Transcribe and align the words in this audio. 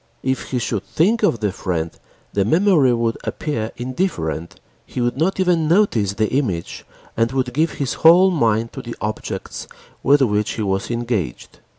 If 0.23 0.49
he 0.49 0.57
should 0.57 0.81
think 0.83 1.21
of 1.21 1.41
the 1.41 1.51
friend 1.51 1.91
the 2.33 2.43
memory 2.43 2.91
would 2.91 3.19
appear 3.23 3.71
indifferent, 3.77 4.59
he 4.83 4.99
would 4.99 5.15
not 5.15 5.39
even 5.39 5.67
notice 5.67 6.13
the 6.13 6.31
image 6.33 6.85
and 7.15 7.31
would 7.33 7.53
give 7.53 7.73
his 7.73 7.93
whole 8.01 8.31
mind 8.31 8.73
to 8.73 8.81
the 8.81 8.95
objects 8.99 9.67
with 10.01 10.23
which 10.23 10.53
he 10.53 10.63
was 10.63 10.89
engaged. 10.89 11.59